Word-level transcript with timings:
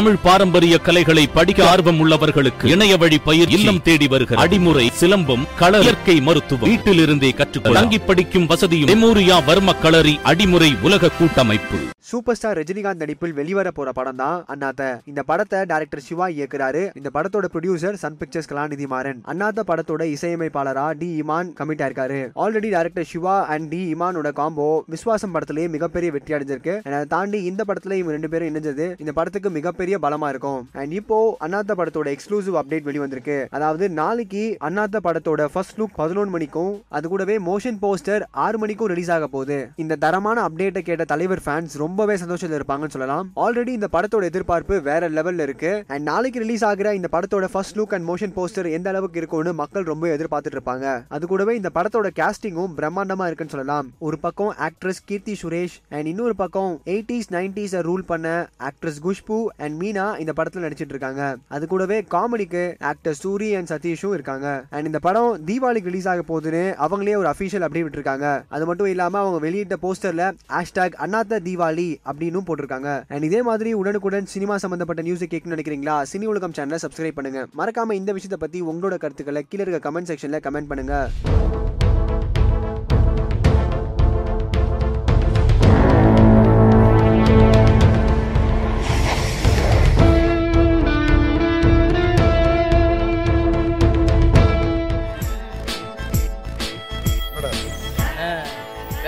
தமிழ் 0.00 0.24
பாரம்பரிய 0.24 0.74
கலைகளை 0.86 1.22
படிக்க 1.36 1.60
ஆர்வம் 1.70 2.00
உள்ளவர்களுக்கு 2.02 2.66
இணைய 2.72 2.96
வழி 3.02 3.18
பயிர் 3.24 3.52
இல்லம் 3.56 3.80
தேடி 3.86 4.06
வருகிற 4.12 4.38
அடிமுறை 4.42 4.84
சிலம்பம் 4.98 5.44
கள 5.60 5.80
இயற்கை 5.84 6.16
மருத்துவம். 6.26 6.68
வீட்டிலிருந்தே 6.70 7.30
கற்றுக்கொள்ள 7.40 7.78
தங்கி 7.78 7.98
படிக்கும் 8.08 8.46
வசதியும் 8.52 8.90
மெமோரியா 8.90 9.36
வர்ம 9.48 9.74
களரி 9.84 10.14
அடிமுறை 10.32 10.70
உலக 10.88 11.10
கூட்டமைப்பு. 11.18 11.78
சூப்பர் 12.10 12.36
ஸ்டார் 12.38 12.58
ரஜினிகாந்த் 12.58 13.02
நடிப்பில் 13.02 13.34
வெளிவர 13.38 13.70
போற 13.78 13.88
படம் 13.96 14.20
தான் 14.20 14.36
அண்ணாத்த 14.52 14.82
இந்த 15.10 15.22
படத்தை 15.30 15.58
டைரக்டர் 15.72 16.04
சிவா 16.06 16.26
இயக்குறாரு. 16.36 16.82
இந்த 16.98 17.08
படத்தோட 17.16 17.48
producer 17.54 17.98
Sun 18.02 18.16
Pictures 18.20 18.48
Kalanithi 18.52 18.86
Maran 18.92 19.18
Annaatthe 19.32 19.64
படத்தோட 19.70 20.04
இசையமைப்பாளரா 20.14 20.86
டி 21.00 21.08
இமான் 21.22 21.50
கமிட் 21.58 21.82
ஆயிருக்காரு 21.86 22.20
already 22.44 22.70
director 22.76 23.10
Siva 23.12 23.36
and 23.56 23.68
D 23.74 23.82
இமானோட 23.96 24.32
combo 24.40 24.68
Viswasam 24.94 25.34
படத்திலேயே 25.34 25.68
மிகப்பெரிய 25.74 26.10
வெற்றி 26.16 26.38
அடைஞ்சிருக்கு. 26.38 26.76
அதை 26.86 27.02
தாண்டி 27.16 27.40
இந்த 27.50 27.64
படத்துல 27.68 28.00
இவங்க 28.00 28.16
ரெண்டு 28.18 28.32
பேரும் 28.34 28.50
இணைஞ்சது. 28.52 28.88
இந்த 29.04 29.14
படத்துக்கு 29.20 29.54
மிகப்பெரிய 29.58 29.86
பலமா 29.96 30.28
இருக்கும். 30.28 30.68
அண்ட் 30.72 30.92
இப்போ 30.92 31.36
அண்ணாத்த 31.40 31.76
படத்தோட 31.76 32.08
எக்ஸ்க்ளூசிவ் 32.14 32.58
அப்டேட் 32.60 32.86
வெளிவந்திருக்கு. 32.88 33.46
அதாவது 33.50 33.90
நாளைக்கு 33.90 34.56
அண்ணாத்த 34.60 34.96
படத்தோட 35.04 35.44
ஃபர்ஸ்ட் 35.52 35.80
லுக் 35.80 35.96
பதினொன்று 35.96 36.38
மணிக்கும் 36.38 36.82
அது 36.88 37.08
கூடவே 37.08 37.38
மோஷன் 37.38 37.78
போஸ்டர் 37.82 38.22
ஆறு 38.30 38.58
மணிக்கும் 38.58 38.86
ரிலீஸ் 38.86 39.10
ஆக 39.10 39.26
போகுது. 39.26 39.68
இந்த 39.76 39.96
தரமான 39.96 40.48
அப்டேட்டை 40.48 40.78
கேட்ட 40.78 41.04
தலைவர் 41.04 41.42
ஃபேன்ஸ் 41.44 41.76
ரொம்பவே 41.76 42.14
சந்தோஷத்துல 42.14 42.60
இருப்பாங்கன்னு 42.60 42.94
சொல்லலாம். 42.96 43.30
ஆல்ரெடி 43.36 43.68
இந்த 43.68 43.88
படத்தோட 43.92 44.22
எதிர்பார்ப்பு 44.22 44.82
வேற 44.82 45.10
லெவல்ல 45.10 45.40
இருக்கு. 45.40 45.84
அண்ட் 45.86 46.02
நாளைக்கு 46.02 46.38
ரிலீஸ் 46.38 46.64
ஆகிற 46.64 46.94
இந்த 46.94 47.08
படத்தோட 47.12 47.44
first 47.44 47.78
look 47.78 47.94
and 47.94 48.08
motion 48.08 48.34
poster 48.36 48.70
எந்த 48.70 48.88
அளவுக்கு 48.88 49.18
இருக்கும்னு 49.18 49.52
மக்கள் 49.52 49.82
ரொம்ப 49.82 50.06
எதிர்பார்த்துட்டு 50.08 50.58
இருப்பாங்க. 50.58 51.04
அது 51.08 51.26
கூடவே 51.26 51.56
இந்த 51.56 51.70
படத்தோட 51.74 52.10
கேஸ்டிங்கும் 52.20 52.74
பிரம்மாண்டமா 52.76 53.26
இருக்குன்னு 53.26 53.54
சொல்லலாம். 53.54 53.92
ஒரு 53.98 54.18
பக்கம் 54.18 54.54
ஆக்ட்ரஸ் 54.68 55.02
கீர்த்தி 55.04 55.36
சுரேஷ் 55.42 55.76
அண்ட் 55.88 56.06
இன்னொரு 56.06 56.34
பக்கம் 56.36 56.80
எயிட்டிஸ் 56.84 57.30
நைன்டிஸ் 57.30 57.76
ரூல் 57.88 58.04
பண்ண 58.06 58.48
ஆக்ட்ரஸ் 58.68 59.00
குஷ்பு 59.06 59.44
அண்ட் 59.56 59.77
மீனா 59.80 60.06
இந்த 60.22 60.32
படத்துல 60.36 60.64
நடிச்சிட்டு 60.64 60.94
இருக்காங்க. 60.94 61.22
அது 61.48 61.66
கூடவே 61.66 61.98
காமெடிக்கு 62.14 62.62
ஆக்டர் 62.90 63.16
சூரி 63.22 63.48
அண்ட் 63.58 63.70
சதீஷும் 63.72 64.14
இருக்காங்க. 64.18 64.46
அண்ட் 64.70 64.86
இந்த 64.86 64.98
படம் 64.98 65.46
தீபாவளிக்கு 65.46 65.90
ரிலீஸ் 65.90 66.08
ஆக 66.12 66.22
போகுதுன்னு 66.30 66.64
அவங்களே 66.86 67.16
ஒரு 67.22 67.28
அபிஷியல் 67.34 67.66
அப்படி 67.66 67.82
விட்டுருக்காங்க. 67.84 68.26
அது 68.48 68.66
மட்டும் 68.66 68.90
இல்லாம 68.94 69.18
அவங்க 69.18 69.40
வெளியிட்ட 69.46 69.76
போஸ்டர்ல 69.82 70.24
ஹேஷ்டாக் 70.56 70.98
அண்ணாத்த 71.06 71.40
தீபாவளி 71.48 71.88
அப்படின்னு 72.12 72.46
போட்டிருக்காங்க. 72.48 73.02
அண்ட் 73.08 73.26
இதே 73.30 73.42
மாதிரி 73.50 73.72
உடனுக்குடன் 73.72 74.26
சினிமா 74.34 74.56
சம்பந்தப்பட்ட 74.64 75.02
நியூஸ் 75.02 75.24
கேட்கணும்னு 75.24 75.56
நினைக்கிறீங்களா? 75.56 75.96
சினி 76.12 76.24
உலகம் 76.24 76.56
சேனலை 76.58 76.78
சப்ஸ்கிரைப் 76.84 77.18
பண்ணுங்க. 77.20 77.46
மறக்காம 77.58 77.98
இந்த 78.02 78.12
விஷயத்தை 78.18 78.40
பத்தி 78.40 78.62
உங்களோட 78.72 78.98
கருத்துக்களை 79.04 79.42
கீழே 79.48 79.64
இருக்க 79.66 79.90
கமெண்ட் 79.90 80.10
செக்ஷன்ல 80.12 80.40
கமெண்ட் 80.48 80.70
பண்ணுங்க. 80.72 80.96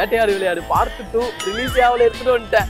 வேட்டையாடு 0.01 0.33
விளையாடு. 0.37 0.63
பார்ட் 0.63 1.01
டூ 1.13 1.23
ரிலீஸ் 1.45 1.79
ஆகல 1.79 2.05
எடுத்துட்டு 2.09 2.39
வந்துட்டேன். 2.39 2.69